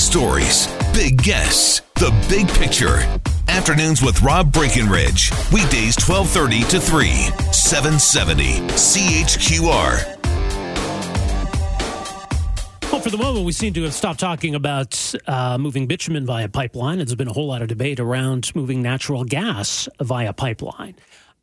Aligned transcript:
stories, 0.00 0.66
big 0.94 1.22
guests, 1.22 1.82
the 1.96 2.10
big 2.28 2.48
picture. 2.48 2.98
Afternoons 3.48 4.02
with 4.02 4.22
Rob 4.22 4.52
Breckenridge. 4.52 5.30
Weekdays 5.52 5.96
1230 6.00 6.62
to 6.70 6.80
3, 6.80 7.08
770 7.52 8.60
CHQR. 8.70 10.16
Well, 12.90 13.00
for 13.00 13.10
the 13.10 13.18
moment, 13.18 13.44
we 13.44 13.52
seem 13.52 13.72
to 13.74 13.82
have 13.84 13.94
stopped 13.94 14.18
talking 14.18 14.54
about 14.54 15.14
uh, 15.26 15.58
moving 15.58 15.86
bitumen 15.86 16.26
via 16.26 16.48
pipeline. 16.48 16.98
There's 16.98 17.14
been 17.14 17.28
a 17.28 17.32
whole 17.32 17.46
lot 17.46 17.62
of 17.62 17.68
debate 17.68 18.00
around 18.00 18.54
moving 18.56 18.82
natural 18.82 19.24
gas 19.24 19.88
via 20.00 20.32
pipeline. 20.32 20.96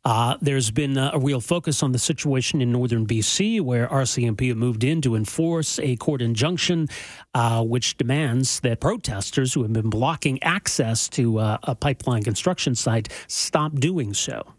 Uh, 0.04 0.36
there's 0.40 0.70
been 0.70 0.96
a, 0.96 1.18
real 1.18 1.40
focus 1.40 1.82
on 1.82 1.92
the 1.92 1.98
situation 1.98 2.60
in 2.60 2.72
northern 2.72 3.06
BC, 3.06 3.60
where 3.60 3.88
RCMP 3.88 4.48
have 4.48 4.56
moved 4.56 4.84
in 4.84 5.00
to 5.02 5.14
enforce 5.14 5.78
a 5.80 5.96
court 5.96 6.22
injunction 6.22 6.88
uh, 7.34 7.62
which 7.64 7.96
demands 7.96 8.60
that 8.60 8.80
protesters 8.80 9.54
who 9.54 9.62
have 9.62 9.72
been 9.72 9.90
blocking 9.90 10.42
access 10.42 11.08
to 11.08 11.38
uh, 11.38 11.58
a 11.64 11.74
pipeline 11.74 12.22
construction 12.22 12.74
site 12.74 13.08
stop 13.26 13.74
doing 13.74 14.14
so. 14.14 14.54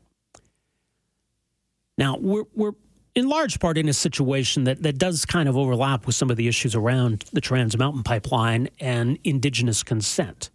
Now, 1.98 2.17
we're, 2.17 2.45
we're 2.56 2.73
in 3.16 3.28
large 3.28 3.59
part 3.59 3.78
in 3.78 3.90
a 3.90 3.94
situation 3.94 4.66
that, 4.66 4.84
that 4.84 4.98
does 4.98 5.26
kind 5.26 5.50
of 5.50 5.58
overlap 5.58 6.06
with 6.06 6.16
some 6.16 6.30
of 6.30 6.38
the 6.38 6.48
issues 6.48 6.76
around 6.76 7.26
the 7.34 7.42
Trans 7.42 7.78
Mountain 7.78 8.03
Pipeline 8.03 8.70
and 8.80 9.17
Indigenous 9.23 9.84
consent 9.84 10.50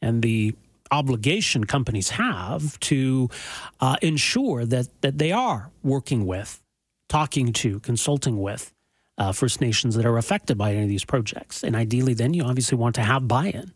and 0.00 0.22
the 0.22 0.54
obligation 0.94 1.64
companies 1.64 2.10
have 2.10 2.78
to 2.80 3.28
uh, 3.80 3.96
ensure 4.00 4.64
that, 4.64 4.88
that 5.02 5.18
they 5.18 5.32
are 5.32 5.70
working 5.82 6.26
with, 6.26 6.62
talking 7.08 7.52
to, 7.52 7.80
consulting 7.80 8.40
with 8.40 8.72
uh, 9.18 9.32
First 9.32 9.60
Nations 9.60 9.94
that 9.96 10.06
are 10.06 10.18
affected 10.18 10.56
by 10.56 10.72
any 10.72 10.84
of 10.84 10.88
these 10.88 11.04
projects. 11.04 11.62
And 11.62 11.76
ideally, 11.76 12.14
then 12.14 12.34
you 12.34 12.44
obviously 12.44 12.78
want 12.78 12.94
to 12.96 13.02
have 13.02 13.28
buy 13.28 13.46
in. 13.46 13.72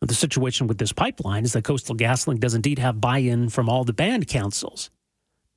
The 0.00 0.14
situation 0.14 0.68
with 0.68 0.78
this 0.78 0.92
pipeline 0.92 1.44
is 1.44 1.52
that 1.54 1.64
Coastal 1.64 1.96
GasLink 1.96 2.38
does 2.38 2.54
indeed 2.54 2.78
have 2.78 3.00
buy 3.00 3.18
in 3.18 3.48
from 3.48 3.68
all 3.68 3.82
the 3.82 3.92
band 3.92 4.28
councils, 4.28 4.90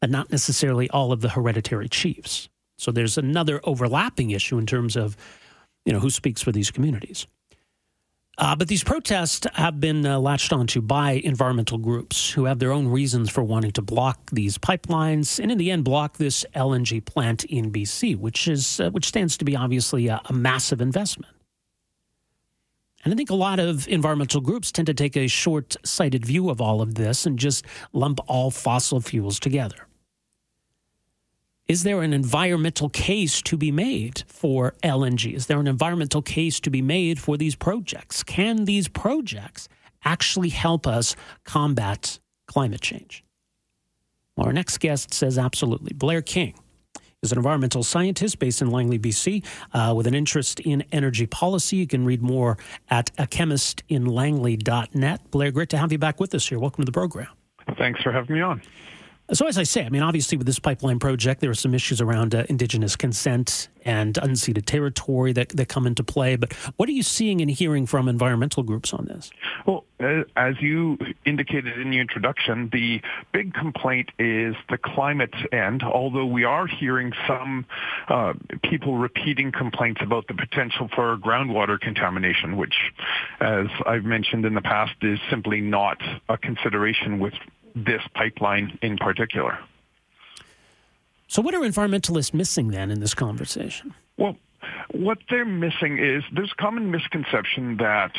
but 0.01 0.09
not 0.09 0.31
necessarily 0.31 0.89
all 0.89 1.11
of 1.11 1.21
the 1.21 1.29
hereditary 1.29 1.87
chiefs. 1.87 2.49
So 2.77 2.91
there's 2.91 3.17
another 3.17 3.59
overlapping 3.63 4.31
issue 4.31 4.57
in 4.57 4.65
terms 4.65 4.95
of 4.95 5.15
you 5.85 5.93
know, 5.93 5.99
who 5.99 6.09
speaks 6.09 6.41
for 6.41 6.51
these 6.51 6.71
communities. 6.71 7.27
Uh, 8.39 8.55
but 8.55 8.69
these 8.69 8.85
protests 8.85 9.45
have 9.55 9.81
been 9.81 10.05
uh, 10.05 10.17
latched 10.17 10.53
onto 10.53 10.81
by 10.81 11.11
environmental 11.25 11.77
groups 11.77 12.31
who 12.31 12.45
have 12.45 12.57
their 12.57 12.71
own 12.71 12.87
reasons 12.87 13.29
for 13.29 13.43
wanting 13.43 13.71
to 13.71 13.81
block 13.81 14.17
these 14.31 14.57
pipelines 14.57 15.39
and, 15.41 15.51
in 15.51 15.57
the 15.57 15.69
end, 15.69 15.83
block 15.83 16.15
this 16.15 16.45
LNG 16.55 17.03
plant 17.03 17.43
in 17.43 17.69
BC, 17.69 18.15
which 18.15 18.47
is 18.47 18.79
uh, 18.79 18.89
which 18.91 19.05
stands 19.05 19.37
to 19.37 19.43
be 19.43 19.57
obviously 19.57 20.07
a, 20.07 20.21
a 20.25 20.33
massive 20.33 20.79
investment. 20.79 21.33
And 23.03 23.13
I 23.13 23.17
think 23.17 23.29
a 23.29 23.35
lot 23.35 23.59
of 23.59 23.89
environmental 23.89 24.39
groups 24.39 24.71
tend 24.71 24.85
to 24.85 24.93
take 24.93 25.17
a 25.17 25.27
short 25.27 25.75
sighted 25.83 26.25
view 26.25 26.49
of 26.49 26.61
all 26.61 26.81
of 26.81 26.95
this 26.95 27.25
and 27.25 27.37
just 27.37 27.65
lump 27.91 28.19
all 28.27 28.51
fossil 28.51 29.01
fuels 29.01 29.37
together. 29.37 29.88
Is 31.69 31.83
there 31.83 32.01
an 32.01 32.11
environmental 32.13 32.89
case 32.89 33.41
to 33.43 33.55
be 33.55 33.71
made 33.71 34.23
for 34.25 34.73
LNG? 34.81 35.35
Is 35.35 35.45
there 35.45 35.59
an 35.59 35.67
environmental 35.67 36.23
case 36.23 36.59
to 36.61 36.71
be 36.71 36.81
made 36.81 37.19
for 37.19 37.37
these 37.37 37.53
projects? 37.53 38.23
Can 38.23 38.65
these 38.65 38.87
projects 38.87 39.69
actually 40.03 40.49
help 40.49 40.87
us 40.87 41.15
combat 41.43 42.17
climate 42.47 42.81
change? 42.81 43.23
Well, 44.35 44.47
our 44.47 44.53
next 44.53 44.79
guest 44.79 45.13
says 45.13 45.37
absolutely. 45.37 45.93
Blair 45.93 46.23
King 46.23 46.55
is 47.21 47.31
an 47.31 47.37
environmental 47.37 47.83
scientist 47.83 48.39
based 48.39 48.63
in 48.63 48.71
Langley, 48.71 48.97
BC, 48.97 49.45
uh, 49.71 49.93
with 49.93 50.07
an 50.07 50.15
interest 50.15 50.59
in 50.61 50.83
energy 50.91 51.27
policy. 51.27 51.75
You 51.75 51.85
can 51.85 52.03
read 52.03 52.23
more 52.23 52.57
at 52.89 53.15
achemistinlangley.net. 53.17 55.29
Blair, 55.29 55.51
great 55.51 55.69
to 55.69 55.77
have 55.77 55.91
you 55.91 55.99
back 55.99 56.19
with 56.19 56.33
us 56.33 56.49
here. 56.49 56.57
Welcome 56.57 56.81
to 56.81 56.87
the 56.87 56.91
program. 56.91 57.27
Thanks 57.77 58.01
for 58.01 58.11
having 58.11 58.37
me 58.37 58.41
on. 58.41 58.59
So, 59.31 59.45
as 59.45 59.59
I 59.59 59.63
say, 59.63 59.85
I 59.85 59.89
mean, 59.89 60.01
obviously, 60.01 60.39
with 60.39 60.47
this 60.47 60.57
pipeline 60.57 60.97
project, 60.97 61.39
there 61.39 61.51
are 61.51 61.55
some 61.55 61.75
issues 61.75 62.01
around 62.01 62.33
uh, 62.33 62.45
Indigenous 62.49 62.95
consent 62.95 63.69
and 63.85 64.15
unceded 64.15 64.65
territory 64.65 65.33
that, 65.33 65.49
that 65.49 65.67
come 65.67 65.85
into 65.85 66.03
play. 66.03 66.35
But 66.35 66.53
what 66.77 66.89
are 66.89 66.93
you 66.93 67.03
seeing 67.03 67.39
and 67.39 67.49
hearing 67.49 67.85
from 67.85 68.07
environmental 68.07 68.63
groups 68.63 68.91
on 68.91 69.05
this? 69.05 69.29
Well, 69.65 69.85
as 70.35 70.55
you 70.59 70.97
indicated 71.25 71.77
in 71.77 71.91
the 71.91 71.99
introduction, 71.99 72.69
the 72.71 73.01
big 73.31 73.53
complaint 73.53 74.09
is 74.17 74.55
the 74.69 74.77
climate 74.77 75.33
end, 75.51 75.83
although 75.83 76.25
we 76.25 76.43
are 76.43 76.65
hearing 76.67 77.13
some 77.27 77.65
uh, 78.07 78.33
people 78.63 78.97
repeating 78.97 79.51
complaints 79.51 80.01
about 80.03 80.27
the 80.27 80.33
potential 80.33 80.89
for 80.95 81.17
groundwater 81.17 81.79
contamination, 81.79 82.57
which, 82.57 82.75
as 83.39 83.67
I've 83.85 84.05
mentioned 84.05 84.45
in 84.45 84.55
the 84.55 84.61
past, 84.61 84.93
is 85.01 85.19
simply 85.29 85.61
not 85.61 86.01
a 86.27 86.37
consideration 86.37 87.19
with 87.19 87.33
this 87.75 88.01
pipeline 88.13 88.77
in 88.81 88.97
particular. 88.97 89.59
So, 91.27 91.41
what 91.41 91.53
are 91.53 91.61
environmentalists 91.61 92.33
missing 92.33 92.69
then 92.69 92.89
in 92.89 92.99
this 92.99 93.13
conversation? 93.13 93.93
Well, 94.17 94.35
what 94.91 95.19
they're 95.29 95.45
missing 95.45 95.99
is 95.99 96.23
there's 96.33 96.51
a 96.51 96.61
common 96.61 96.91
misconception 96.91 97.77
that 97.77 98.11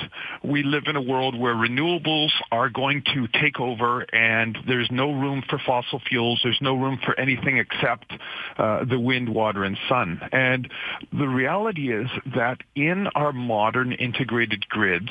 we 0.43 0.63
live 0.63 0.85
in 0.87 0.97
a 0.97 1.03
world 1.03 1.39
where 1.39 1.55
renewables 1.55 2.31
are 2.53 2.69
going 2.71 3.03
to 3.15 3.27
take 3.41 3.59
over 3.59 4.07
and 4.15 4.57
there's 4.67 4.89
no 4.91 5.13
room 5.13 5.43
for 5.49 5.59
fossil 5.59 6.01
fuels. 6.09 6.41
There's 6.43 6.61
no 6.61 6.77
room 6.77 6.99
for 7.05 7.19
anything 7.19 7.59
except 7.59 8.13
uh, 8.57 8.85
the 8.85 8.99
wind, 8.99 9.29
water, 9.29 9.65
and 9.65 9.77
sun. 9.89 10.21
And 10.33 10.71
the 11.13 11.29
reality 11.29 11.93
is 11.93 12.09
that 12.35 12.59
in 12.75 13.09
our 13.09 13.33
modern 13.33 13.93
integrated 13.93 14.69
grids, 14.69 15.11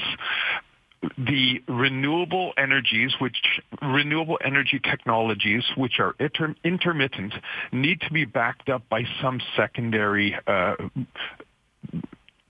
the 1.17 1.61
renewable 1.67 2.53
energies, 2.57 3.13
which 3.19 3.37
renewable 3.81 4.37
energy 4.43 4.79
technologies, 4.79 5.63
which 5.77 5.99
are 5.99 6.15
inter- 6.19 6.55
intermittent, 6.63 7.33
need 7.71 8.01
to 8.01 8.11
be 8.11 8.25
backed 8.25 8.69
up 8.69 8.87
by 8.89 9.03
some 9.21 9.39
secondary 9.55 10.35
uh, 10.45 10.75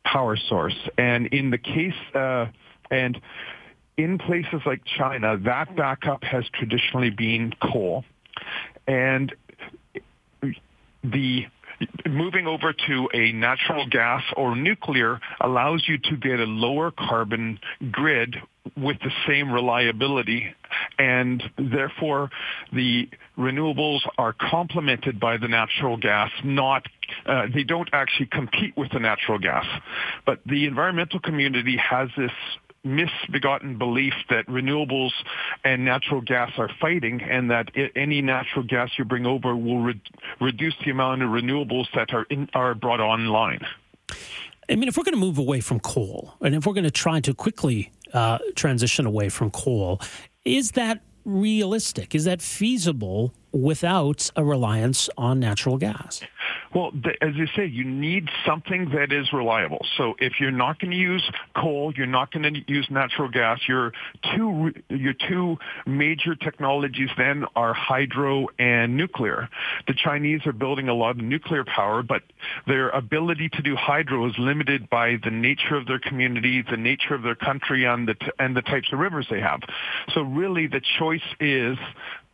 power 0.04 0.36
source. 0.36 0.76
And 0.98 1.28
in 1.28 1.52
the 1.52 1.58
case, 1.58 1.94
uh, 2.16 2.48
and 2.90 3.22
in 3.98 4.18
places 4.18 4.62
like 4.66 4.82
China, 4.86 5.38
that 5.38 5.76
backup 5.76 6.24
has 6.24 6.46
traditionally 6.54 7.12
been 7.12 7.54
coal, 7.62 8.04
and 8.88 9.34
the 11.04 11.46
moving 12.10 12.48
over 12.48 12.74
to 12.74 13.10
a 13.14 13.32
natural 13.32 13.88
gas 13.88 14.24
or 14.36 14.56
nuclear 14.56 15.20
allows 15.42 15.86
you 15.88 15.98
to 15.98 16.18
get 16.18 16.40
a 16.40 16.46
lower 16.46 16.92
carbon 16.92 17.60
grid 17.92 18.36
with 18.78 18.98
the 19.00 19.12
same 19.28 19.52
reliability 19.52 20.46
and 20.98 21.44
therefore 21.58 22.30
the 22.74 23.10
renewables 23.38 24.02
are 24.18 24.34
complemented 24.34 25.20
by 25.20 25.38
the 25.38 25.48
natural 25.48 25.98
gas 25.98 26.30
not 26.44 26.86
uh, 27.26 27.48
they 27.54 27.64
don't 27.64 27.90
actually 27.94 28.28
compete 28.28 28.76
with 28.78 28.92
the 28.92 29.00
natural 29.00 29.40
gas. 29.40 29.66
But 30.26 30.42
the 30.46 30.66
environmental 30.66 31.20
community 31.20 31.78
has 31.78 32.10
this 32.18 32.32
misbegotten 32.84 33.78
belief 33.78 34.14
that 34.30 34.46
renewables 34.48 35.12
and 35.64 35.84
natural 35.84 36.22
gas 36.22 36.52
are 36.58 36.70
fighting 36.80 37.22
and 37.22 37.52
that 37.52 37.70
any 37.96 38.22
natural 38.22 38.64
gas 38.64 38.92
you 38.98 39.06
bring 39.06 39.26
over 39.26 39.56
will 39.56 39.82
re- 39.82 40.02
reduce 40.40 40.76
the 40.86 40.92
amount 40.92 41.22
of 41.22 41.30
renewables 41.30 41.88
that 41.94 42.14
are, 42.14 42.24
in, 42.30 42.50
are 42.54 42.74
brought 42.74 43.00
online. 43.00 43.66
I 44.70 44.76
mean, 44.76 44.88
if 44.88 44.98
we're 44.98 45.04
going 45.04 45.16
to 45.16 45.20
move 45.20 45.38
away 45.38 45.62
from 45.62 45.80
coal 45.80 46.34
and 46.42 46.56
if 46.56 46.66
we're 46.66 46.74
going 46.74 46.84
to 46.84 46.92
try 46.92 47.20
to 47.22 47.34
quickly 47.34 47.92
uh, 48.14 48.40
transition 48.56 49.06
away 49.06 49.30
from 49.30 49.52
coal, 49.52 50.00
is 50.46 50.72
that 50.72 51.02
realistic? 51.26 52.16
Is 52.16 52.26
that 52.26 52.42
feasible 52.42 53.34
without 53.52 54.30
a 54.36 54.44
reliance 54.44 55.10
on 55.18 55.40
natural 55.40 55.78
gas? 55.78 56.22
Well, 56.74 56.92
as 57.22 57.36
you 57.36 57.48
say, 57.56 57.66
you 57.66 57.84
need 57.84 58.30
something 58.46 58.90
that 58.96 59.12
is 59.12 59.34
reliable. 59.34 59.86
So 59.98 60.16
if 60.20 60.34
you're 60.40 60.52
not 60.52 60.80
going 60.80 60.92
to 60.92 60.98
use 60.98 61.28
coal, 61.56 61.94
you're 61.96 62.06
not 62.06 62.32
going 62.32 62.54
to 62.54 62.62
use 62.72 62.88
natural 62.92 63.28
gas. 63.30 63.60
Your 63.68 63.92
two 64.36 64.74
your 64.90 65.14
two 65.14 65.58
major 65.88 66.36
technologies 66.36 67.10
then 67.18 67.46
are 67.56 67.74
hydro 67.74 68.48
and 68.60 68.96
nuclear. 68.96 69.50
The 69.88 69.96
Chinese 69.96 70.42
are 70.46 70.54
building 70.54 70.90
a 70.90 70.94
lot 70.94 71.12
of 71.12 71.18
nuclear 71.18 71.64
power, 71.64 72.04
but 72.04 72.22
their 72.68 72.90
ability 72.90 73.50
to 73.50 73.62
do 73.62 73.76
hydro 73.76 74.28
is 74.28 74.34
limited 74.38 74.90
by 74.90 75.18
the 75.24 75.32
nature 75.32 75.76
of 75.76 75.88
their 75.88 76.00
community, 76.00 76.64
the 76.70 76.78
nature 76.78 77.16
of 77.16 77.24
their 77.24 77.36
country, 77.36 77.86
and 77.86 78.08
the 78.08 78.14
t- 78.14 78.32
and 78.38 78.56
the 78.56 78.62
types 78.62 78.94
of 78.94 79.00
rivers 79.00 79.28
they 79.30 79.40
have. 79.40 79.62
So 80.14 80.22
really, 80.22 80.68
the 80.68 80.82
choice 81.00 81.22
is 81.40 81.78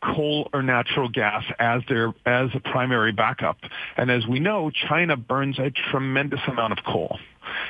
coal 0.02 0.48
or 0.52 0.62
natural 0.62 1.08
gas 1.08 1.44
as 1.58 1.82
their 1.88 2.12
as 2.24 2.50
a 2.54 2.60
primary 2.60 3.12
backup. 3.12 3.58
And 3.96 4.10
as 4.10 4.26
we 4.26 4.40
know, 4.40 4.70
China 4.70 5.16
burns 5.16 5.58
a 5.58 5.70
tremendous 5.90 6.40
amount 6.46 6.78
of 6.78 6.84
coal. 6.84 7.18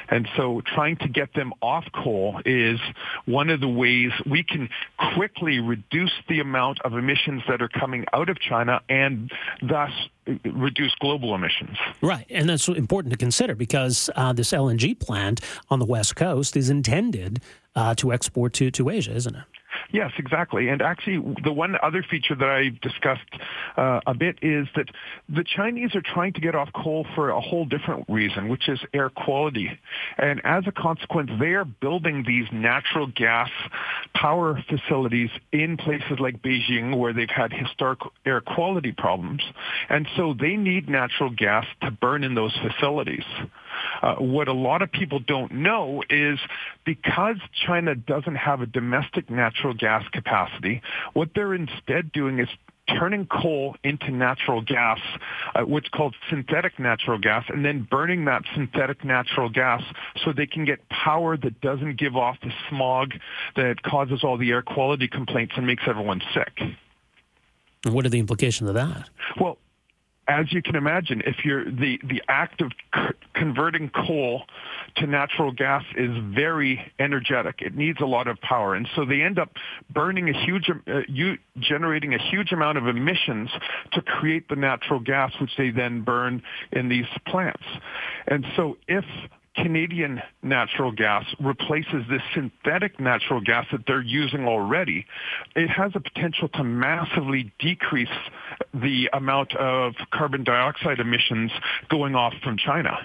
And 0.08 0.28
so 0.36 0.62
trying 0.74 0.96
to 0.98 1.08
get 1.08 1.34
them 1.34 1.52
off 1.60 1.84
coal 1.94 2.40
is 2.44 2.80
one 3.24 3.50
of 3.50 3.60
the 3.60 3.68
ways 3.68 4.10
we 4.24 4.42
can 4.42 4.68
quickly 5.14 5.58
reduce 5.58 6.12
the 6.28 6.40
amount 6.40 6.80
of 6.82 6.94
emissions 6.94 7.42
that 7.48 7.60
are 7.60 7.68
coming 7.68 8.04
out 8.12 8.28
of 8.28 8.38
China 8.40 8.80
and 8.88 9.30
thus 9.60 9.90
reduce 10.44 10.94
global 11.00 11.34
emissions. 11.34 11.76
Right. 12.00 12.26
And 12.30 12.48
that's 12.48 12.68
important 12.68 13.12
to 13.12 13.18
consider 13.18 13.54
because 13.54 14.10
uh, 14.16 14.32
this 14.32 14.52
LNG 14.52 14.98
plant 14.98 15.40
on 15.70 15.78
the 15.78 15.86
West 15.86 16.16
Coast 16.16 16.56
is 16.56 16.70
intended 16.70 17.40
uh, 17.74 17.94
to 17.96 18.12
export 18.12 18.52
to, 18.54 18.70
to 18.70 18.88
Asia, 18.88 19.14
isn't 19.14 19.36
it? 19.36 19.44
Yes, 19.92 20.12
exactly. 20.18 20.68
And 20.68 20.82
actually, 20.82 21.18
the 21.44 21.52
one 21.52 21.76
other 21.82 22.02
feature 22.02 22.34
that 22.34 22.48
I 22.48 22.70
discussed 22.82 23.22
uh, 23.76 24.00
a 24.06 24.14
bit 24.14 24.38
is 24.42 24.66
that 24.74 24.88
the 25.28 25.44
Chinese 25.44 25.94
are 25.94 26.02
trying 26.02 26.32
to 26.34 26.40
get 26.40 26.54
off 26.54 26.68
coal 26.74 27.06
for 27.14 27.30
a 27.30 27.40
whole 27.40 27.64
different 27.64 28.04
reason, 28.08 28.48
which 28.48 28.68
is 28.68 28.80
air 28.92 29.10
quality. 29.10 29.70
And 30.18 30.40
as 30.44 30.64
a 30.66 30.72
consequence, 30.72 31.30
they 31.38 31.54
are 31.54 31.64
building 31.64 32.24
these 32.26 32.46
natural 32.52 33.06
gas 33.06 33.50
power 34.14 34.62
facilities 34.68 35.30
in 35.52 35.76
places 35.76 36.18
like 36.18 36.42
Beijing 36.42 36.98
where 36.98 37.12
they've 37.12 37.28
had 37.28 37.52
historic 37.52 38.00
air 38.24 38.40
quality 38.40 38.92
problems. 38.92 39.42
And 39.88 40.08
so 40.16 40.34
they 40.38 40.56
need 40.56 40.88
natural 40.88 41.30
gas 41.30 41.66
to 41.82 41.90
burn 41.90 42.24
in 42.24 42.34
those 42.34 42.56
facilities. 42.62 43.24
Uh, 44.02 44.16
what 44.16 44.48
a 44.48 44.52
lot 44.52 44.82
of 44.82 44.90
people 44.90 45.18
don't 45.18 45.52
know 45.52 46.02
is 46.10 46.38
because 46.84 47.36
China 47.66 47.94
doesn't 47.94 48.36
have 48.36 48.60
a 48.60 48.66
domestic 48.66 49.30
natural 49.30 49.74
gas 49.74 50.04
capacity, 50.12 50.82
what 51.12 51.30
they're 51.34 51.54
instead 51.54 52.12
doing 52.12 52.38
is 52.38 52.48
turning 52.88 53.26
coal 53.26 53.76
into 53.82 54.10
natural 54.10 54.62
gas, 54.62 54.98
uh, 55.54 55.62
what's 55.62 55.88
called 55.88 56.14
synthetic 56.30 56.78
natural 56.78 57.18
gas, 57.18 57.44
and 57.48 57.64
then 57.64 57.86
burning 57.90 58.24
that 58.26 58.42
synthetic 58.54 59.04
natural 59.04 59.48
gas 59.48 59.82
so 60.24 60.32
they 60.32 60.46
can 60.46 60.64
get 60.64 60.88
power 60.88 61.36
that 61.36 61.60
doesn't 61.60 61.98
give 61.98 62.16
off 62.16 62.36
the 62.42 62.52
smog 62.68 63.12
that 63.56 63.82
causes 63.82 64.22
all 64.22 64.36
the 64.36 64.50
air 64.50 64.62
quality 64.62 65.08
complaints 65.08 65.54
and 65.56 65.66
makes 65.66 65.82
everyone 65.86 66.22
sick. 66.32 66.60
What 67.84 68.06
are 68.06 68.08
the 68.08 68.18
implications 68.18 68.68
of 68.68 68.74
that? 68.74 69.08
Well, 69.40 69.58
as 70.28 70.52
you 70.52 70.62
can 70.62 70.74
imagine, 70.74 71.22
if 71.24 71.44
you're 71.44 71.64
the, 71.64 72.00
the 72.02 72.22
act 72.28 72.60
of 72.60 72.72
converting 73.36 73.90
coal 73.90 74.42
to 74.96 75.06
natural 75.06 75.52
gas 75.52 75.84
is 75.96 76.10
very 76.34 76.80
energetic. 76.98 77.56
It 77.60 77.76
needs 77.76 77.98
a 78.00 78.06
lot 78.06 78.26
of 78.26 78.40
power. 78.40 78.74
And 78.74 78.88
so 78.96 79.04
they 79.04 79.22
end 79.22 79.38
up 79.38 79.50
burning 79.90 80.28
a 80.28 80.44
huge, 80.44 80.68
uh, 80.70 81.00
generating 81.60 82.14
a 82.14 82.18
huge 82.18 82.52
amount 82.52 82.78
of 82.78 82.88
emissions 82.88 83.50
to 83.92 84.02
create 84.02 84.48
the 84.48 84.56
natural 84.56 85.00
gas, 85.00 85.32
which 85.40 85.52
they 85.56 85.70
then 85.70 86.00
burn 86.00 86.42
in 86.72 86.88
these 86.88 87.06
plants. 87.26 87.64
And 88.26 88.46
so 88.56 88.78
if 88.88 89.04
Canadian 89.56 90.22
natural 90.42 90.92
gas 90.92 91.24
replaces 91.40 92.04
this 92.10 92.20
synthetic 92.34 93.00
natural 93.00 93.40
gas 93.40 93.66
that 93.72 93.86
they're 93.86 94.02
using 94.02 94.46
already, 94.46 95.06
it 95.54 95.68
has 95.68 95.92
a 95.94 96.00
potential 96.00 96.48
to 96.48 96.62
massively 96.62 97.52
decrease 97.58 98.08
the 98.74 99.08
amount 99.12 99.54
of 99.56 99.94
carbon 100.12 100.44
dioxide 100.44 101.00
emissions 101.00 101.50
going 101.88 102.14
off 102.14 102.34
from 102.44 102.56
China. 102.58 102.98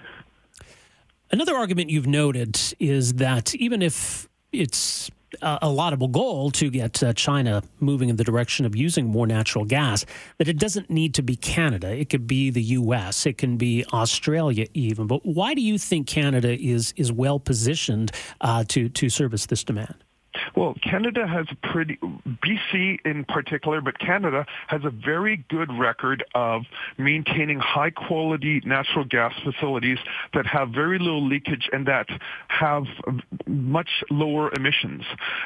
Another 1.32 1.56
argument 1.56 1.90
you've 1.90 2.08
noted 2.08 2.60
is 2.80 3.14
that 3.14 3.56
even 3.56 3.82
if 3.82 4.28
it's 4.52 5.10
a 5.42 5.70
laudable 5.70 6.10
goal 6.10 6.52
to 6.52 6.70
get 6.70 7.02
uh, 7.02 7.14
China 7.14 7.64
moving 7.80 8.10
in 8.10 8.18
the 8.18 8.24
direction 8.24 8.66
of 8.66 8.76
using 8.76 9.06
more 9.06 9.26
natural 9.26 9.64
gas, 9.64 10.06
that 10.40 10.50
it 10.50 10.58
doesn't 10.58 10.90
need 10.90 11.14
to 11.14 11.22
be 11.22 11.38
Canada. 11.38 11.96
It 11.96 12.10
could 12.10 12.28
be 12.28 12.50
the 12.50 12.62
U.S. 12.62 13.26
It 13.26 13.38
can 13.38 13.56
be 13.56 13.86
Australia 13.94 14.68
even. 14.74 15.08
But 15.08 15.26
why 15.26 15.54
do 15.54 15.62
you 15.62 15.78
think 15.78 16.06
Canada 16.06 16.60
is 16.60 16.94
is 16.98 17.14
well 17.14 17.40
positioned 17.40 18.12
uh, 18.42 18.66
to 18.68 18.90
to 18.90 19.10
service 19.10 19.46
this 19.46 19.64
demand? 19.64 20.04
Well, 20.56 20.76
Canada 20.82 21.28
has 21.28 21.48
pretty, 21.64 21.98
BC 21.98 23.00
in 23.06 23.26
particular, 23.26 23.82
but 23.82 24.00
Canada 24.00 24.46
has 24.68 24.82
a 24.84 24.90
very 24.90 25.44
good 25.50 25.72
record 25.78 26.24
of 26.36 26.64
maintaining 26.98 27.60
high 27.60 27.90
quality 27.90 28.62
natural 28.66 29.06
gas 29.06 29.34
facilities 29.44 29.98
that 30.34 30.46
have 30.46 30.70
very 30.70 31.00
little 31.00 31.26
leakage 31.26 31.70
and 31.72 31.88
that 31.88 32.08
have 32.48 32.86
much 33.48 34.04
lower 34.10 34.52
emissions. 34.54 35.04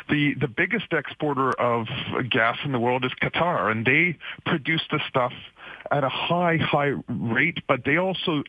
The, 0.09 0.33
the 0.35 0.47
biggest 0.47 0.91
exporter 0.91 1.51
of 1.59 1.87
gas 2.29 2.57
in 2.63 2.71
the 2.71 2.79
world 2.79 3.05
is 3.05 3.11
Qatar, 3.21 3.71
and 3.71 3.85
they 3.85 4.17
produce 4.45 4.81
the 4.91 4.99
stuff 5.09 5.33
at 5.91 6.03
a 6.03 6.09
high, 6.09 6.57
high 6.57 6.93
rate, 7.07 7.59
but 7.67 7.85
they 7.85 7.97
also 7.97 8.43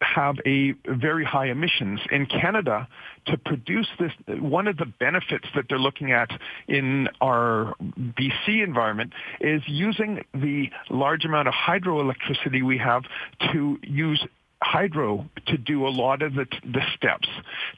have 0.00 0.36
a 0.44 0.72
very 0.86 1.24
high 1.24 1.46
emissions. 1.46 2.00
In 2.10 2.26
Canada, 2.26 2.86
to 3.26 3.38
produce 3.38 3.88
this, 3.98 4.12
one 4.28 4.68
of 4.68 4.76
the 4.76 4.84
benefits 4.84 5.46
that 5.54 5.66
they're 5.68 5.78
looking 5.78 6.12
at 6.12 6.30
in 6.68 7.08
our 7.20 7.74
BC 7.98 8.62
environment 8.62 9.12
is 9.40 9.62
using 9.66 10.22
the 10.34 10.70
large 10.90 11.24
amount 11.24 11.48
of 11.48 11.54
hydroelectricity 11.54 12.62
we 12.62 12.78
have 12.78 13.04
to 13.52 13.78
use 13.82 14.24
hydro 14.62 15.28
to 15.46 15.58
do 15.58 15.86
a 15.86 15.90
lot 15.90 16.22
of 16.22 16.34
the, 16.34 16.46
the 16.64 16.80
steps. 16.96 17.28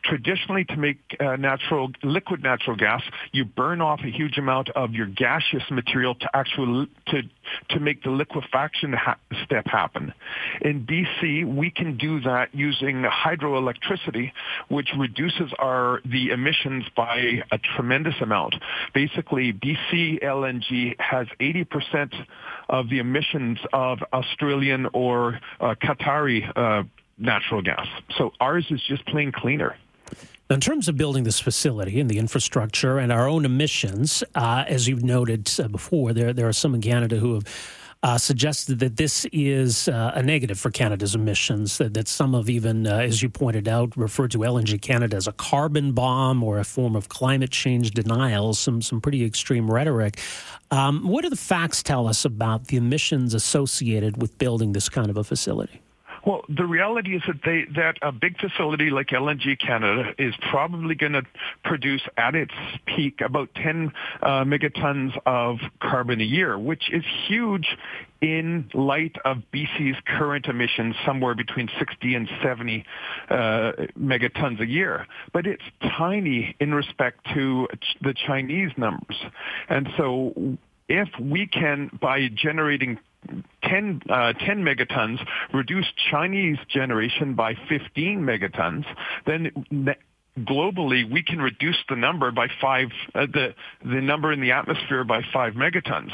Traditionally, 0.05 0.65
to 0.65 0.77
make 0.77 0.99
uh, 1.21 1.37
natural 1.37 1.91
liquid 2.03 2.43
natural 2.43 2.77
gas, 2.77 3.03
you 3.33 3.45
burn 3.45 3.81
off 3.81 4.01
a 4.05 4.11
huge 4.11 4.39
amount 4.39 4.71
of 4.71 4.93
your 4.93 5.07
gaseous 5.07 5.65
material 5.71 6.15
to 6.15 6.29
actually 6.35 6.89
to 7.09 7.23
to 7.71 7.81
make 7.81 8.03
the 8.03 8.11
liquefaction 8.11 8.93
ha- 8.93 9.19
step 9.45 9.67
happen. 9.67 10.13
In 10.61 10.87
BC, 10.87 11.45
we 11.45 11.71
can 11.71 11.97
do 11.97 12.21
that 12.21 12.55
using 12.55 13.05
hydroelectricity, 13.05 14.33
which 14.69 14.91
reduces 14.97 15.53
our 15.59 16.01
the 16.05 16.31
emissions 16.31 16.85
by 16.97 17.43
a 17.51 17.59
tremendous 17.77 18.15
amount. 18.21 18.55
Basically, 18.95 19.53
BC 19.53 20.23
LNG 20.23 20.95
has 21.01 21.27
80% 21.41 22.13
of 22.69 22.89
the 22.89 22.99
emissions 22.99 23.59
of 23.73 23.99
Australian 24.13 24.89
or 24.93 25.41
uh, 25.61 25.75
Qatari 25.83 26.51
uh, 26.57 26.85
natural 27.19 27.63
gas. 27.63 27.87
So 28.17 28.33
ours 28.41 28.67
is 28.71 28.81
just 28.87 29.05
plain 29.07 29.33
cleaner. 29.33 29.77
In 30.51 30.61
terms 30.61 30.89
of 30.89 30.97
building 30.97 31.25
this 31.25 31.41
facility 31.41 32.01
and 32.01 32.09
the 32.09 32.19
infrastructure 32.19 32.99
and 32.99 33.13
our 33.13 33.29
own 33.29 33.45
emissions, 33.45 34.25
uh, 34.35 34.65
as 34.67 34.89
you've 34.89 35.05
noted 35.05 35.51
uh, 35.59 35.69
before, 35.69 36.15
there 36.15 36.33
there 36.33 36.49
are 36.49 36.55
some 36.55 36.75
in 36.75 36.81
Canada 36.81 37.17
who 37.17 37.35
have 37.35 37.45
uh, 38.03 38.17
suggested 38.17 38.79
that 38.79 38.97
this 38.97 39.27
is 39.33 39.89
uh, 39.89 40.13
a 40.15 40.23
negative 40.23 40.59
for 40.59 40.71
Canada's 40.71 41.15
emissions. 41.15 41.79
That, 41.79 41.95
that 41.95 42.07
some 42.07 42.35
have 42.35 42.49
even, 42.49 42.87
uh, 42.87 42.99
as 42.99 43.23
you 43.23 43.29
pointed 43.29 43.67
out, 43.67 43.97
referred 43.97 44.31
to 44.33 44.39
LNG 44.39 44.81
Canada 44.81 45.17
as 45.17 45.27
a 45.27 45.33
carbon 45.33 45.93
bomb 45.93 46.45
or 46.45 46.59
a 46.59 46.65
form 46.65 46.95
of 46.95 47.09
climate 47.09 47.51
change 47.51 47.91
denial. 47.91 48.55
Some 48.55 48.83
some 48.83 49.01
pretty 49.01 49.25
extreme 49.25 49.71
rhetoric. 49.71 50.21
Um, 50.71 51.09
what 51.09 51.23
do 51.23 51.31
the 51.31 51.37
facts 51.37 51.83
tell 51.83 52.07
us 52.07 52.25
about 52.25 52.67
the 52.67 52.77
emissions 52.77 53.35
associated 53.35 54.21
with 54.21 54.39
building 54.39 54.73
this 54.73 54.89
kind 54.89 55.11
of 55.11 55.17
a 55.17 55.25
facility? 55.25 55.81
Well, 56.29 56.45
the 56.47 56.67
reality 56.67 57.17
is 57.17 57.23
that 57.27 57.41
they 57.43 57.65
that 57.75 57.97
a 58.03 58.13
big 58.13 58.39
facility 58.39 58.91
like 58.91 59.07
LNG 59.07 59.59
Canada 59.59 60.13
is 60.19 60.35
probably 60.51 60.95
going 60.95 61.15
to 61.15 61.23
produce 61.65 62.03
at 62.19 62.35
its 62.35 62.53
peak 62.85 63.23
about 63.23 63.49
10 63.55 63.91
uh, 64.21 64.45
megatons 64.45 65.19
of 65.25 65.57
carbon 65.81 66.21
a 66.21 66.25
year, 66.25 66.59
which 66.59 66.93
is 66.93 67.03
huge 67.27 67.67
in 68.21 68.69
light 68.75 69.17
of 69.25 69.39
BC's 69.55 69.97
current 70.05 70.49
emissions 70.49 70.97
somewhere 71.07 71.35
between 71.35 71.71
60 71.79 72.15
and 72.15 72.29
70 72.43 72.85
uh, 73.31 73.35
megatons 73.99 74.61
a 74.61 74.67
year. 74.67 75.07
But 75.33 75.47
it's 75.47 75.63
tiny 75.97 76.55
in 76.61 76.75
respect 76.75 77.27
to 77.33 77.69
the 78.03 78.13
Chinese 78.13 78.73
numbers. 78.77 79.17
And 79.71 79.89
so 79.97 80.59
if 80.91 81.09
we 81.19 81.47
can, 81.47 81.91
by 82.03 82.29
generating 82.29 82.99
10, 83.69 84.03
uh, 84.09 84.33
10 84.33 84.63
megatons, 84.63 85.19
reduce 85.53 85.87
Chinese 86.11 86.59
generation 86.69 87.35
by 87.35 87.55
15 87.69 88.21
megatons, 88.21 88.85
then 89.27 89.51
globally 90.45 91.11
we 91.11 91.23
can 91.23 91.41
reduce 91.41 91.77
the 91.89 91.97
number 91.97 92.31
by 92.31 92.49
five, 92.61 92.89
uh, 93.15 93.27
the, 93.27 93.55
the 93.85 94.01
number 94.01 94.33
in 94.33 94.41
the 94.41 94.53
atmosphere 94.53 95.05
by 95.05 95.23
five 95.33 95.55
megatons. 95.55 96.11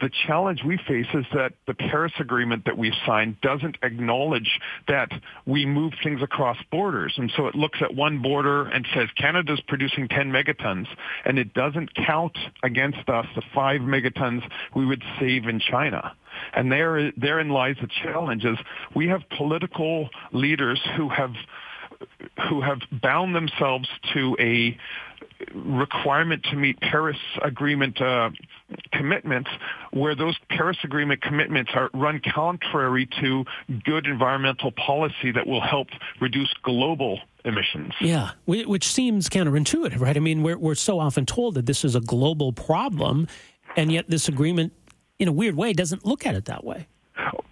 The 0.00 0.10
challenge 0.26 0.62
we 0.64 0.78
face 0.88 1.06
is 1.14 1.24
that 1.34 1.52
the 1.66 1.74
Paris 1.74 2.12
Agreement 2.18 2.64
that 2.66 2.76
we've 2.76 2.92
signed 3.06 3.40
doesn't 3.40 3.76
acknowledge 3.82 4.60
that 4.88 5.10
we 5.46 5.66
move 5.66 5.92
things 6.02 6.22
across 6.22 6.56
borders. 6.70 7.14
And 7.16 7.32
so 7.36 7.46
it 7.46 7.54
looks 7.54 7.78
at 7.82 7.94
one 7.94 8.20
border 8.20 8.66
and 8.66 8.86
says 8.94 9.08
Canada's 9.16 9.60
producing 9.68 10.08
10 10.08 10.30
megatons, 10.30 10.86
and 11.24 11.38
it 11.38 11.54
doesn't 11.54 11.94
count 11.94 12.36
against 12.62 13.08
us 13.08 13.26
the 13.34 13.42
five 13.54 13.80
megatons 13.80 14.42
we 14.74 14.86
would 14.86 15.02
save 15.18 15.46
in 15.46 15.60
China. 15.60 16.14
And 16.54 16.70
there, 16.72 17.12
therein 17.16 17.50
lies 17.50 17.76
the 17.80 17.88
challenge 18.02 18.44
is 18.44 18.56
we 18.94 19.08
have 19.08 19.22
political 19.36 20.08
leaders 20.32 20.80
who 20.96 21.08
have 21.08 21.32
who 22.48 22.60
have 22.60 22.80
bound 22.90 23.34
themselves 23.34 23.88
to 24.14 24.36
a 24.38 24.76
requirement 25.54 26.44
to 26.44 26.56
meet 26.56 26.80
Paris 26.80 27.16
Agreement 27.42 28.00
uh, 28.00 28.30
commitments, 28.92 29.50
where 29.92 30.14
those 30.14 30.36
Paris 30.48 30.78
Agreement 30.84 31.20
commitments 31.20 31.72
are 31.74 31.90
run 31.94 32.20
contrary 32.34 33.08
to 33.20 33.44
good 33.84 34.06
environmental 34.06 34.72
policy 34.72 35.32
that 35.32 35.46
will 35.46 35.60
help 35.60 35.88
reduce 36.20 36.52
global 36.62 37.20
emissions. 37.44 37.92
Yeah, 38.00 38.30
which 38.46 38.86
seems 38.86 39.28
counterintuitive, 39.28 40.00
right? 40.00 40.16
I 40.16 40.20
mean, 40.20 40.42
we're, 40.42 40.58
we're 40.58 40.74
so 40.74 40.98
often 40.98 41.26
told 41.26 41.54
that 41.54 41.66
this 41.66 41.84
is 41.84 41.94
a 41.94 42.00
global 42.00 42.52
problem, 42.52 43.26
and 43.76 43.90
yet 43.90 44.08
this 44.08 44.28
agreement, 44.28 44.72
in 45.18 45.28
a 45.28 45.32
weird 45.32 45.56
way, 45.56 45.72
doesn't 45.72 46.06
look 46.06 46.24
at 46.26 46.34
it 46.34 46.46
that 46.46 46.64
way. 46.64 46.86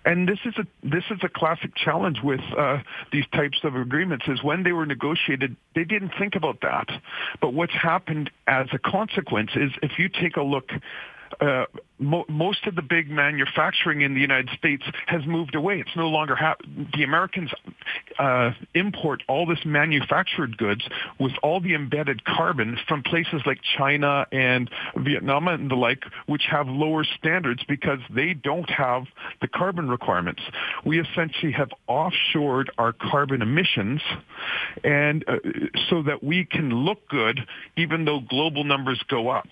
And 0.05 0.27
this 0.27 0.39
is 0.47 0.55
a 0.57 0.65
this 0.83 1.05
is 1.11 1.19
a 1.23 1.29
classic 1.29 1.73
challenge 1.77 2.19
with 2.23 2.41
uh, 2.57 2.79
these 3.13 3.27
types 3.33 3.59
of 3.65 3.75
agreements. 3.77 4.25
Is 4.29 4.43
when 4.43 4.63
they 4.63 4.73
were 4.73 4.87
negotiated, 4.87 5.57
they 5.75 5.85
didn't 5.85 6.13
think 6.19 6.35
about 6.35 6.61
that. 6.63 6.89
But 7.41 7.53
what's 7.53 7.75
happened 7.75 8.31
as 8.47 8.67
a 8.73 8.79
consequence 8.79 9.51
is, 9.55 9.71
if 9.83 9.99
you 9.99 10.09
take 10.09 10.37
a 10.37 10.43
look 10.43 10.71
uh, 11.41 11.67
mo- 11.99 12.25
most 12.29 12.67
of 12.67 12.75
the 12.75 12.83
big 12.83 13.11
manufacturing 13.11 14.01
in 14.01 14.15
the 14.15 14.21
United 14.21 14.51
States 14.57 14.83
has 15.07 15.25
moved 15.27 15.55
away. 15.55 15.81
It's 15.81 15.97
no 15.97 16.09
longer 16.09 16.37
the 16.95 17.03
Americans 17.03 17.51
uh, 18.19 18.53
import 18.75 19.23
all 19.29 19.47
this 19.47 19.61
manufactured 19.65 20.57
goods 20.57 20.83
with 21.19 21.33
all 21.43 21.61
the 21.61 21.75
embedded 21.75 22.25
carbon 22.25 22.79
from 22.89 23.03
places 23.03 23.43
like 23.47 23.59
China 23.77 24.27
and 24.33 24.71
Vietnam 24.97 25.49
and 25.49 25.71
the 25.71 25.77
like, 25.77 26.05
which 26.27 26.43
have 26.51 26.69
lower 26.69 27.05
standards 27.05 27.63
because 27.69 28.01
they 28.15 28.35
don't 28.35 28.71
have 28.71 29.05
the 29.41 29.49
carbon 29.49 29.89
requirements. 29.89 30.43
We 30.85 31.01
essentially 31.01 31.53
have 31.53 31.71
offshored 31.89 32.67
our 32.79 32.93
carbon 32.93 33.43
emissions, 33.43 34.01
and 34.85 35.25
uh, 35.29 35.37
so 35.89 36.03
that 36.03 36.23
we 36.23 36.45
can 36.45 36.71
look 36.71 37.09
good 37.09 37.41
even 37.77 38.05
though 38.05 38.21
global 38.21 38.65
numbers 38.65 39.03
go 39.09 39.29
up. 39.29 39.49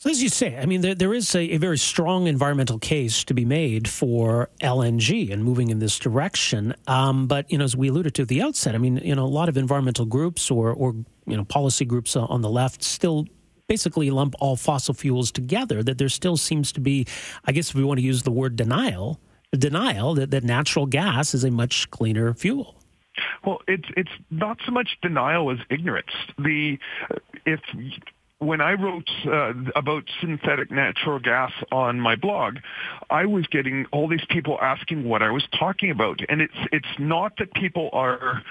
So, 0.00 0.10
as 0.10 0.22
you 0.22 0.28
say, 0.28 0.56
I 0.56 0.64
mean, 0.64 0.80
there, 0.80 0.94
there 0.94 1.12
is 1.12 1.34
a, 1.34 1.54
a, 1.54 1.56
very 1.56 1.76
strong 1.76 2.28
environmental 2.28 2.78
case 2.78 3.24
to 3.24 3.34
be 3.34 3.44
made 3.44 3.88
for 3.88 4.48
LNG 4.62 5.32
and 5.32 5.42
moving 5.42 5.70
in 5.70 5.80
this 5.80 5.98
direction. 5.98 6.72
Um, 6.86 7.26
but, 7.26 7.50
you 7.50 7.58
know, 7.58 7.64
as 7.64 7.76
we 7.76 7.88
alluded 7.88 8.14
to 8.14 8.22
at 8.22 8.28
the 8.28 8.40
outset, 8.40 8.76
I 8.76 8.78
mean, 8.78 8.98
you 8.98 9.16
know, 9.16 9.24
a 9.24 9.26
lot 9.26 9.48
of 9.48 9.56
environmental 9.56 10.06
groups 10.06 10.52
or, 10.52 10.72
or 10.72 10.94
you 11.26 11.36
know, 11.36 11.44
policy 11.44 11.84
groups 11.84 12.14
on 12.14 12.42
the 12.42 12.48
left 12.48 12.84
still 12.84 13.26
basically 13.66 14.08
lump 14.10 14.36
all 14.38 14.54
fossil 14.54 14.94
fuels 14.94 15.32
together. 15.32 15.82
That 15.82 15.98
there 15.98 16.08
still 16.08 16.36
seems 16.36 16.70
to 16.72 16.80
be, 16.80 17.04
I 17.44 17.50
guess, 17.50 17.70
if 17.70 17.74
we 17.74 17.82
want 17.82 17.98
to 17.98 18.06
use 18.06 18.22
the 18.22 18.30
word 18.30 18.54
denial, 18.54 19.20
denial 19.50 20.14
that, 20.14 20.30
that 20.30 20.44
natural 20.44 20.86
gas 20.86 21.34
is 21.34 21.42
a 21.42 21.50
much 21.50 21.90
cleaner 21.90 22.34
fuel. 22.34 22.76
Well, 23.44 23.58
it's 23.66 23.88
it's 23.96 24.12
not 24.30 24.58
so 24.64 24.70
much 24.70 24.90
denial 25.02 25.50
as 25.50 25.58
ignorance. 25.70 26.12
The 26.38 26.78
if 27.46 27.58
when 28.38 28.60
I 28.60 28.72
wrote 28.72 29.08
uh, 29.26 29.52
about 29.74 30.04
synthetic 30.20 30.70
natural 30.70 31.18
gas 31.18 31.52
on 31.72 31.98
my 31.98 32.14
blog, 32.14 32.58
I 33.10 33.26
was 33.26 33.46
getting 33.48 33.86
all 33.90 34.08
these 34.08 34.24
people 34.30 34.58
asking 34.62 35.04
what 35.04 35.22
I 35.22 35.30
was 35.30 35.44
talking 35.58 35.90
about, 35.90 36.20
and 36.28 36.40
it's 36.40 36.54
it's 36.70 36.98
not 36.98 37.32
that 37.38 37.52
people 37.54 37.90
are 37.92 38.42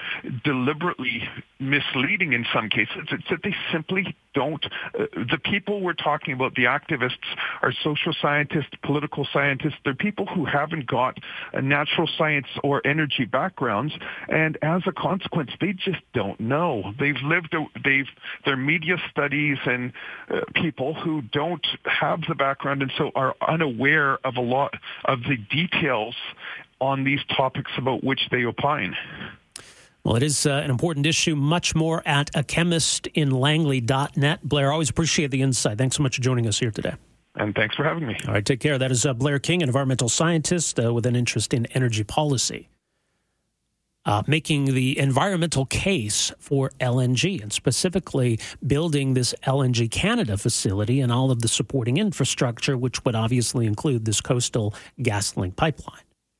deliberately 0.44 1.22
misleading 1.58 2.34
in 2.34 2.44
some 2.52 2.68
cases; 2.68 3.08
it's 3.10 3.24
that 3.30 3.40
they 3.42 3.54
simply 3.72 4.14
don't. 4.34 4.64
Uh, 4.66 5.06
the 5.14 5.38
people 5.42 5.80
we're 5.80 5.92
talking 5.92 6.34
about, 6.34 6.54
the 6.54 6.64
activists, 6.64 7.16
are 7.62 7.72
social 7.82 8.14
scientists, 8.20 8.70
political 8.82 9.26
scientists. 9.32 9.76
They're 9.84 9.94
people 9.94 10.26
who 10.26 10.44
haven't 10.44 10.86
got 10.86 11.18
a 11.52 11.62
natural 11.62 12.08
science 12.18 12.46
or 12.62 12.86
energy 12.86 13.24
backgrounds, 13.24 13.94
and 14.28 14.58
as 14.62 14.82
a 14.86 14.92
consequence, 14.92 15.50
they 15.60 15.72
just 15.72 16.00
don't 16.14 16.38
know. 16.40 16.92
They've 16.98 17.20
lived, 17.24 17.54
they've 17.84 18.06
their 18.44 18.56
media 18.56 18.96
studies 19.10 19.58
and 19.64 19.92
uh, 20.30 20.40
people 20.54 20.94
who 20.94 21.22
don't 21.22 21.66
have 21.84 22.20
the 22.28 22.34
background 22.34 22.82
and 22.82 22.92
so 22.96 23.10
are 23.14 23.34
unaware 23.46 24.18
of 24.24 24.36
a 24.36 24.40
lot 24.40 24.74
of 25.04 25.20
the 25.22 25.36
details 25.50 26.14
on 26.80 27.04
these 27.04 27.20
topics 27.36 27.72
about 27.76 28.04
which 28.04 28.20
they 28.30 28.44
opine. 28.44 28.94
Well, 30.04 30.16
it 30.16 30.22
is 30.22 30.46
uh, 30.46 30.52
an 30.64 30.70
important 30.70 31.06
issue. 31.06 31.36
Much 31.36 31.74
more 31.74 32.02
at 32.06 32.30
a 32.34 32.42
chemist 32.42 33.06
in 33.08 33.30
Langley.net. 33.30 34.42
Blair, 34.42 34.72
always 34.72 34.90
appreciate 34.90 35.30
the 35.30 35.42
insight. 35.42 35.76
Thanks 35.78 35.96
so 35.96 36.02
much 36.02 36.16
for 36.16 36.22
joining 36.22 36.46
us 36.46 36.58
here 36.58 36.70
today. 36.70 36.94
And 37.34 37.54
thanks 37.54 37.76
for 37.76 37.84
having 37.84 38.06
me. 38.06 38.16
All 38.26 38.34
right, 38.34 38.44
take 38.44 38.60
care. 38.60 38.78
That 38.78 38.90
is 38.90 39.04
uh, 39.04 39.14
Blair 39.14 39.38
King, 39.38 39.62
an 39.62 39.68
environmental 39.68 40.08
scientist 40.08 40.80
uh, 40.80 40.92
with 40.92 41.06
an 41.06 41.14
interest 41.14 41.52
in 41.52 41.66
energy 41.66 42.04
policy 42.04 42.68
uh, 44.08 44.22
making 44.26 44.64
the 44.64 44.98
environmental 44.98 45.66
case 45.66 46.32
for 46.38 46.70
LNG 46.80 47.42
and 47.42 47.52
specifically 47.52 48.40
building 48.66 49.12
this 49.12 49.34
LNG 49.46 49.90
Canada 49.90 50.38
facility 50.38 51.00
and 51.00 51.12
all 51.12 51.30
of 51.30 51.42
the 51.42 51.48
supporting 51.48 51.98
infrastructure, 51.98 52.76
which 52.76 53.04
would 53.04 53.14
obviously 53.14 53.66
include 53.66 54.06
this 54.06 54.22
coastal 54.22 54.74
GasLink 54.98 55.56
pipeline. 55.56 56.07